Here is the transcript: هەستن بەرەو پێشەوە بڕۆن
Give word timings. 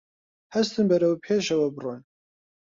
هەستن 0.53 0.85
بەرەو 0.89 1.21
پێشەوە 1.25 1.67
بڕۆن 1.75 2.01